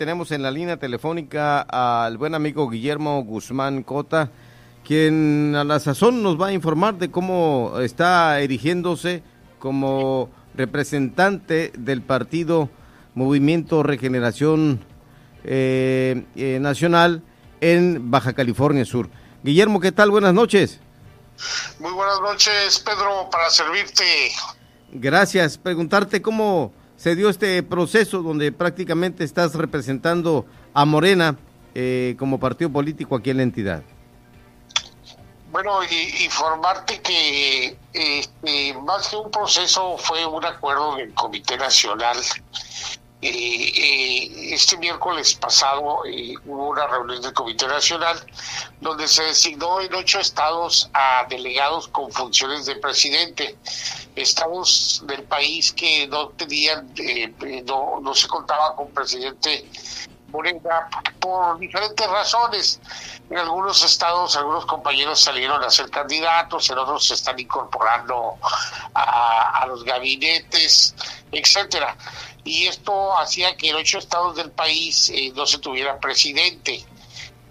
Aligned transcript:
tenemos 0.00 0.32
en 0.32 0.40
la 0.42 0.50
línea 0.50 0.78
telefónica 0.78 1.60
al 1.60 2.16
buen 2.16 2.34
amigo 2.34 2.70
Guillermo 2.70 3.22
Guzmán 3.22 3.82
Cota, 3.82 4.30
quien 4.82 5.54
a 5.54 5.62
la 5.62 5.78
sazón 5.78 6.22
nos 6.22 6.40
va 6.40 6.46
a 6.46 6.52
informar 6.54 6.94
de 6.94 7.10
cómo 7.10 7.74
está 7.80 8.40
erigiéndose 8.40 9.22
como 9.58 10.30
representante 10.54 11.70
del 11.76 12.00
partido 12.00 12.70
Movimiento 13.14 13.82
Regeneración 13.82 14.80
eh, 15.44 16.24
eh, 16.34 16.58
Nacional 16.62 17.22
en 17.60 18.10
Baja 18.10 18.32
California 18.32 18.86
Sur. 18.86 19.10
Guillermo, 19.42 19.80
¿qué 19.80 19.92
tal? 19.92 20.10
Buenas 20.10 20.32
noches. 20.32 20.80
Muy 21.78 21.92
buenas 21.92 22.22
noches, 22.22 22.78
Pedro, 22.78 23.28
para 23.30 23.50
servirte. 23.50 24.32
Gracias. 24.92 25.58
Preguntarte 25.58 26.22
cómo 26.22 26.72
se 27.00 27.16
dio 27.16 27.30
este 27.30 27.62
proceso 27.62 28.20
donde 28.20 28.52
prácticamente 28.52 29.24
estás 29.24 29.54
representando 29.54 30.44
a 30.74 30.84
Morena 30.84 31.34
eh, 31.74 32.14
como 32.18 32.38
partido 32.38 32.70
político 32.70 33.16
aquí 33.16 33.30
en 33.30 33.38
la 33.38 33.42
entidad. 33.42 33.82
Bueno, 35.50 35.82
y, 35.82 36.24
informarte 36.24 37.00
que 37.00 37.78
este, 37.94 38.74
más 38.84 39.08
que 39.08 39.16
un 39.16 39.30
proceso 39.30 39.96
fue 39.96 40.26
un 40.26 40.44
acuerdo 40.44 40.96
del 40.96 41.14
Comité 41.14 41.56
Nacional 41.56 42.18
eh, 43.22 44.54
este 44.54 44.78
miércoles 44.78 45.34
pasado 45.34 46.04
eh, 46.06 46.34
hubo 46.46 46.70
una 46.70 46.86
reunión 46.86 47.20
del 47.20 47.34
Comité 47.34 47.66
Nacional 47.66 48.18
donde 48.80 49.06
se 49.08 49.24
designó 49.24 49.80
en 49.80 49.94
ocho 49.94 50.20
estados 50.20 50.88
a 50.94 51.26
delegados 51.28 51.88
con 51.88 52.10
funciones 52.10 52.66
de 52.66 52.76
presidente. 52.76 53.56
Estados 54.16 55.02
del 55.06 55.22
país 55.24 55.72
que 55.72 56.06
no 56.08 56.30
tenían, 56.30 56.90
eh, 56.96 57.62
no, 57.66 58.00
no 58.00 58.14
se 58.14 58.26
contaba 58.26 58.74
con 58.74 58.88
presidente 58.88 59.66
Morena 60.30 60.88
por 61.18 61.58
diferentes 61.58 62.06
razones. 62.08 62.80
En 63.28 63.38
algunos 63.38 63.84
estados, 63.84 64.36
algunos 64.36 64.66
compañeros 64.66 65.20
salieron 65.20 65.62
a 65.62 65.70
ser 65.70 65.88
candidatos, 65.90 66.68
en 66.70 66.78
otros 66.78 67.06
se 67.06 67.14
están 67.14 67.38
incorporando 67.38 68.36
a, 68.94 69.62
a 69.62 69.66
los 69.66 69.84
gabinetes, 69.84 70.94
etcétera 71.30 71.96
y 72.44 72.66
esto 72.66 73.16
hacía 73.18 73.56
que 73.56 73.70
en 73.70 73.76
ocho 73.76 73.98
estados 73.98 74.36
del 74.36 74.50
país 74.50 75.10
eh, 75.10 75.32
no 75.34 75.46
se 75.46 75.58
tuviera 75.58 75.98
presidente. 75.98 76.84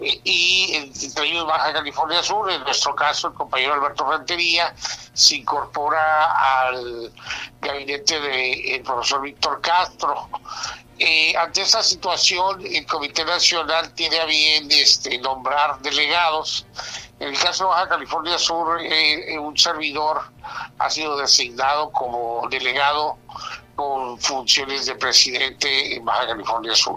Eh, 0.00 0.20
y 0.24 0.74
entre 0.74 1.26
ellos 1.26 1.46
Baja 1.46 1.72
California 1.72 2.22
Sur, 2.22 2.50
en 2.50 2.62
nuestro 2.62 2.94
caso 2.94 3.28
el 3.28 3.34
compañero 3.34 3.74
Alberto 3.74 4.08
Rentería 4.08 4.74
se 5.12 5.36
incorpora 5.36 6.66
al 6.66 7.12
gabinete 7.60 8.20
del 8.20 8.82
profesor 8.82 9.22
Víctor 9.22 9.60
Castro. 9.60 10.28
Eh, 10.98 11.36
ante 11.36 11.62
esta 11.62 11.82
situación, 11.82 12.64
el 12.64 12.86
Comité 12.86 13.24
Nacional 13.24 13.92
tiene 13.94 14.18
a 14.18 14.24
bien 14.24 14.70
este, 14.70 15.18
nombrar 15.18 15.80
delegados. 15.82 16.66
En 17.20 17.28
el 17.28 17.38
caso 17.38 17.64
de 17.64 17.70
Baja 17.70 17.88
California 17.88 18.38
Sur, 18.38 18.78
un 19.40 19.56
servidor 19.56 20.22
ha 20.78 20.90
sido 20.90 21.16
designado 21.16 21.90
como 21.90 22.46
delegado 22.50 23.16
con 23.74 24.18
funciones 24.18 24.86
de 24.86 24.94
presidente 24.94 25.96
en 25.96 26.04
Baja 26.04 26.26
California 26.26 26.74
Sur. 26.74 26.96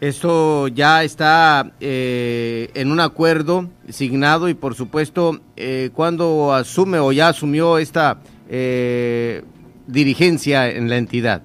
Esto 0.00 0.68
ya 0.68 1.04
está 1.04 1.72
eh, 1.80 2.70
en 2.74 2.90
un 2.90 3.00
acuerdo 3.00 3.68
signado 3.88 4.48
y 4.48 4.54
por 4.54 4.74
supuesto, 4.74 5.40
eh, 5.56 5.90
cuando 5.94 6.52
asume 6.52 6.98
o 6.98 7.12
ya 7.12 7.28
asumió 7.28 7.78
esta 7.78 8.18
eh, 8.48 9.42
dirigencia 9.86 10.68
en 10.68 10.90
la 10.90 10.96
entidad? 10.96 11.42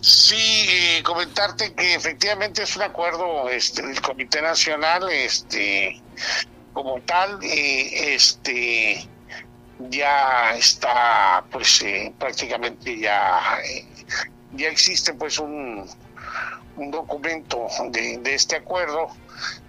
Sí, 0.00 0.66
eh, 0.68 1.02
comentarte 1.02 1.74
que 1.74 1.94
efectivamente 1.94 2.62
es 2.62 2.76
un 2.76 2.82
acuerdo 2.82 3.48
este, 3.48 3.82
del 3.82 4.00
Comité 4.00 4.40
Nacional, 4.40 5.10
este, 5.10 6.00
como 6.72 7.00
tal, 7.00 7.38
este, 7.42 9.08
ya 9.78 10.54
está 10.56 11.44
pues 11.50 11.82
eh, 11.82 12.12
prácticamente 12.18 12.98
ya 12.98 13.40
eh, 13.64 13.86
ya 14.52 14.68
existe 14.68 15.12
pues 15.14 15.38
un, 15.38 15.88
documento 16.76 17.68
de, 17.90 18.20
este 18.34 18.56
acuerdo. 18.56 19.08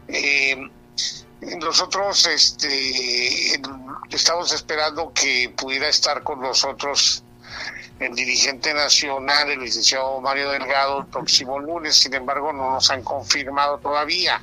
Eh, 0.10 0.58
nosotros 1.60 2.26
este 2.28 3.62
estamos 4.10 4.52
esperando 4.52 5.14
que 5.14 5.54
pudiera 5.56 5.88
estar 5.88 6.24
con 6.24 6.42
nosotros 6.42 7.24
el 8.00 8.14
dirigente 8.14 8.74
nacional 8.74 9.50
el 9.50 9.62
licenciado 9.62 10.22
Mario 10.22 10.52
Delgado 10.52 11.00
el 11.00 11.06
próximo 11.08 11.60
lunes. 11.60 11.96
Sin 11.96 12.14
embargo 12.14 12.54
no 12.54 12.72
nos 12.72 12.90
han 12.92 13.04
confirmado 13.04 13.78
todavía. 13.80 14.42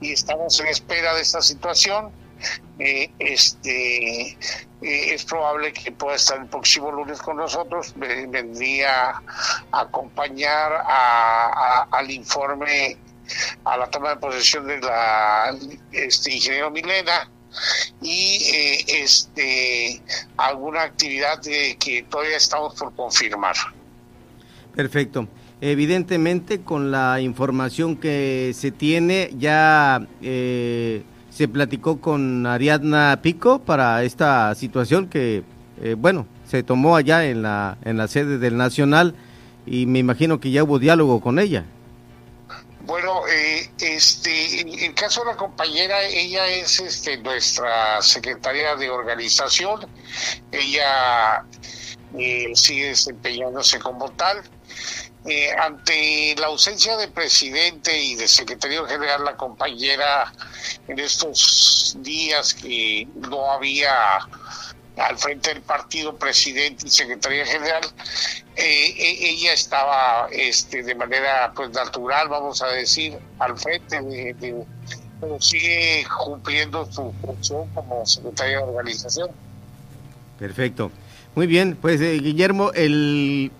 Y 0.00 0.12
estamos 0.12 0.58
en 0.60 0.68
espera 0.68 1.14
de 1.14 1.22
esta 1.22 1.42
situación. 1.42 2.10
Eh, 2.78 3.10
este, 3.18 4.30
eh, 4.30 4.36
es 4.80 5.24
probable 5.24 5.72
que 5.72 5.92
pueda 5.92 6.16
estar 6.16 6.38
el 6.38 6.46
próximo 6.46 6.90
lunes 6.90 7.20
con 7.20 7.36
nosotros. 7.36 7.92
Vendría 7.96 9.22
a 9.70 9.80
acompañar 9.80 10.84
al 11.90 12.10
informe, 12.10 12.96
a 13.64 13.76
la 13.76 13.88
toma 13.90 14.10
de 14.10 14.16
posesión 14.16 14.66
de 14.66 14.80
la 14.80 15.54
este, 15.92 16.32
ingeniero 16.32 16.70
Milena 16.70 17.28
y 18.00 18.38
eh, 18.52 18.84
este 19.02 20.02
alguna 20.36 20.82
actividad 20.82 21.40
que 21.40 22.06
todavía 22.08 22.36
estamos 22.36 22.74
por 22.74 22.94
confirmar. 22.94 23.56
Perfecto. 24.74 25.28
Evidentemente, 25.60 26.62
con 26.62 26.90
la 26.90 27.20
información 27.20 27.94
que 27.96 28.50
se 28.52 28.72
tiene, 28.72 29.30
ya 29.38 30.04
eh, 30.20 31.04
se 31.30 31.46
platicó 31.46 32.00
con 32.00 32.46
Ariadna 32.46 33.20
Pico 33.22 33.60
para 33.60 34.02
esta 34.02 34.52
situación 34.56 35.06
que, 35.06 35.44
eh, 35.80 35.94
bueno, 35.96 36.26
se 36.48 36.64
tomó 36.64 36.96
allá 36.96 37.26
en 37.26 37.42
la, 37.42 37.78
en 37.84 37.96
la 37.96 38.08
sede 38.08 38.38
del 38.38 38.56
Nacional 38.56 39.14
y 39.64 39.86
me 39.86 40.00
imagino 40.00 40.40
que 40.40 40.50
ya 40.50 40.64
hubo 40.64 40.80
diálogo 40.80 41.20
con 41.20 41.38
ella. 41.38 41.64
Bueno, 42.84 43.28
eh, 43.28 43.70
este, 43.78 44.84
en 44.84 44.92
caso 44.94 45.20
de 45.20 45.26
la 45.26 45.36
compañera, 45.36 46.02
ella 46.02 46.48
es 46.48 46.80
este, 46.80 47.16
nuestra 47.18 48.02
secretaria 48.02 48.74
de 48.74 48.90
organización, 48.90 49.86
ella 50.50 51.44
eh, 52.18 52.50
sigue 52.54 52.88
desempeñándose 52.88 53.78
como 53.78 54.10
tal. 54.12 54.42
Eh, 55.24 55.52
ante 55.52 56.34
la 56.36 56.48
ausencia 56.48 56.96
de 56.96 57.06
presidente 57.06 57.96
y 57.96 58.16
de 58.16 58.26
secretario 58.26 58.84
general, 58.86 59.24
la 59.24 59.36
compañera 59.36 60.32
en 60.88 60.98
estos 60.98 61.96
días 62.00 62.52
que 62.52 63.06
no 63.14 63.52
había 63.52 64.18
al 64.96 65.18
frente 65.18 65.54
del 65.54 65.62
partido 65.62 66.16
presidente 66.16 66.86
y 66.86 66.90
secretaria 66.90 67.46
general, 67.46 67.82
eh, 68.56 68.94
e, 68.96 69.30
ella 69.30 69.52
estaba 69.52 70.28
este, 70.30 70.82
de 70.82 70.94
manera 70.94 71.52
pues 71.54 71.70
natural, 71.70 72.28
vamos 72.28 72.62
a 72.62 72.68
decir, 72.68 73.18
al 73.38 73.58
frente 73.58 74.00
pero 75.20 75.40
sigue 75.40 76.04
cumpliendo 76.24 76.84
su 76.90 77.12
función 77.20 77.68
como 77.74 78.04
secretaria 78.04 78.58
de 78.58 78.64
organización. 78.64 79.30
Perfecto. 80.38 80.90
Muy 81.36 81.46
bien, 81.46 81.78
pues 81.80 82.00
eh, 82.00 82.18
Guillermo, 82.18 82.72
el 82.74 83.52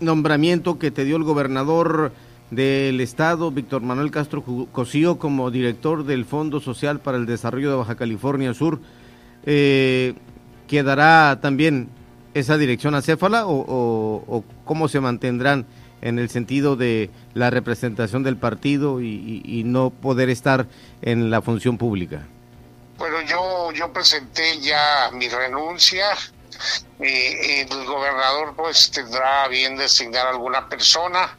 nombramiento 0.00 0.78
que 0.78 0.90
te 0.90 1.04
dio 1.04 1.16
el 1.16 1.24
gobernador 1.24 2.12
del 2.50 3.00
estado, 3.00 3.50
Víctor 3.50 3.82
Manuel 3.82 4.10
Castro 4.10 4.44
Cosío, 4.70 5.18
como 5.18 5.50
director 5.50 6.04
del 6.04 6.24
Fondo 6.24 6.60
Social 6.60 7.00
para 7.00 7.18
el 7.18 7.26
Desarrollo 7.26 7.70
de 7.70 7.76
Baja 7.76 7.96
California 7.96 8.54
Sur, 8.54 8.80
eh, 9.44 10.14
¿quedará 10.68 11.40
también 11.40 11.88
esa 12.34 12.56
dirección 12.56 12.94
o, 12.94 13.00
o, 14.28 14.44
cómo 14.64 14.88
se 14.88 15.00
mantendrán 15.00 15.66
en 16.00 16.20
el 16.20 16.30
sentido 16.30 16.76
de 16.76 17.10
la 17.34 17.50
representación 17.50 18.22
del 18.22 18.36
partido 18.36 19.00
y, 19.00 19.62
no 19.64 19.90
poder 19.90 20.30
estar 20.30 20.66
en 21.02 21.30
la 21.30 21.42
función 21.42 21.78
pública? 21.78 22.22
Bueno, 22.96 23.20
yo, 23.22 23.72
yo 23.72 23.92
presenté 23.92 24.60
ya 24.60 25.10
mi 25.12 25.28
renuncia. 25.28 26.06
Eh, 27.00 27.62
el 27.62 27.84
gobernador 27.86 28.54
pues 28.56 28.90
tendrá 28.90 29.46
bien 29.48 29.76
designar 29.76 30.26
alguna 30.26 30.68
persona 30.68 31.36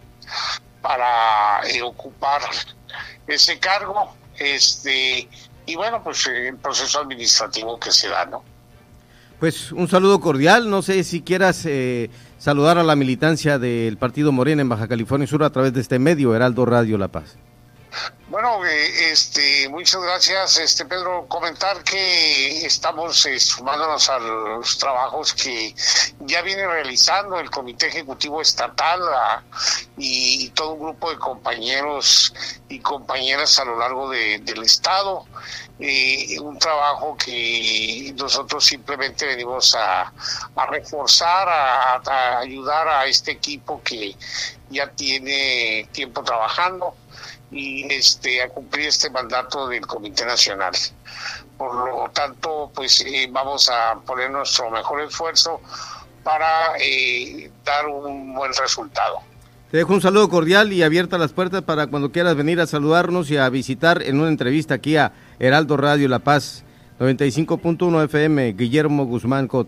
para 0.81 1.67
eh, 1.67 1.81
ocupar 1.81 2.41
ese 3.27 3.59
cargo. 3.59 4.15
Este 4.37 5.27
y 5.65 5.75
bueno 5.75 6.01
pues 6.01 6.25
el 6.27 6.55
proceso 6.55 7.01
administrativo 7.01 7.77
que 7.77 7.91
se 7.91 8.07
da 8.07 8.25
no 8.25 8.43
pues 9.39 9.71
un 9.71 9.87
saludo 9.87 10.19
cordial. 10.19 10.69
No 10.69 10.81
sé 10.81 11.03
si 11.03 11.21
quieras 11.21 11.65
eh, 11.65 12.09
saludar 12.37 12.77
a 12.77 12.83
la 12.83 12.95
militancia 12.95 13.57
del 13.57 13.97
partido 13.97 14.31
Morena 14.31 14.61
en 14.61 14.69
Baja 14.69 14.87
California 14.87 15.27
Sur 15.27 15.43
a 15.43 15.49
través 15.49 15.73
de 15.73 15.81
este 15.81 15.99
medio 15.99 16.35
Heraldo 16.35 16.65
Radio 16.65 16.97
La 16.97 17.07
Paz 17.07 17.37
Bueno, 18.29 18.63
eh, 18.63 19.11
este, 19.11 19.67
muchas 19.69 20.03
gracias, 20.03 20.57
este 20.59 20.85
Pedro. 20.85 21.25
Comentar 21.27 21.83
que 21.83 22.63
estamos 22.63 23.25
eh, 23.25 23.39
sumándonos 23.39 24.07
a 24.07 24.19
los 24.19 24.77
trabajos 24.77 25.33
que 25.33 25.73
ya 26.19 26.43
viene 26.43 26.67
realizando 26.67 27.39
el 27.39 27.49
Comité 27.49 27.87
Ejecutivo 27.87 28.39
Estatal 28.39 28.99
y, 29.97 30.49
todo 30.49 30.73
un 30.73 30.79
grupo 30.79 31.09
de 31.09 31.17
compañeros 31.17 32.31
y 32.69 32.79
compañeras 32.81 33.57
a 33.57 33.65
lo 33.65 33.79
largo 33.79 34.11
del 34.11 34.63
estado. 34.63 35.25
Eh, 35.79 36.39
un 36.39 36.59
trabajo 36.59 37.17
que 37.17 38.13
nosotros 38.15 38.63
simplemente 38.63 39.25
venimos 39.25 39.75
a, 39.75 40.13
reforzar, 40.69 41.49
a 41.49 42.39
ayudar 42.39 42.87
a 42.89 43.05
este 43.07 43.31
equipo 43.31 43.81
que 43.81 44.15
ya 44.69 44.87
tiene 44.91 45.89
tiempo 45.91 46.23
trabajando 46.23 46.95
y 47.51 47.91
este 47.91 48.41
a 48.41 48.49
cumplir 48.49 48.87
este 48.87 49.09
mandato 49.09 49.67
del 49.67 49.85
Comité 49.85 50.25
Nacional. 50.25 50.73
Por 51.57 51.73
lo 51.73 52.09
tanto, 52.11 52.71
pues 52.73 53.01
eh, 53.01 53.27
vamos 53.31 53.69
a 53.69 53.95
poner 54.05 54.31
nuestro 54.31 54.69
mejor 54.69 55.01
esfuerzo 55.01 55.61
para 56.23 56.77
eh, 56.79 57.51
dar 57.65 57.87
un 57.87 58.33
buen 58.33 58.53
resultado. 58.53 59.17
Te 59.71 59.77
dejo 59.77 59.93
un 59.93 60.01
saludo 60.01 60.29
cordial 60.29 60.73
y 60.73 60.81
abierta 60.81 61.17
las 61.17 61.31
puertas 61.31 61.61
para 61.61 61.87
cuando 61.87 62.11
quieras 62.11 62.35
venir 62.35 62.59
a 62.59 62.65
saludarnos 62.65 63.29
y 63.29 63.37
a 63.37 63.47
visitar 63.49 64.01
en 64.01 64.19
una 64.19 64.29
entrevista 64.29 64.75
aquí 64.75 64.97
a 64.97 65.11
Heraldo 65.37 65.77
Radio 65.77 66.07
La 66.07 66.19
Paz 66.19 66.63
95.1 66.99 68.05
FM, 68.05 68.53
Guillermo 68.53 69.05
Guzmán 69.05 69.47
Cota. 69.47 69.67